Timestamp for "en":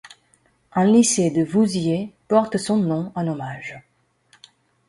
3.13-3.27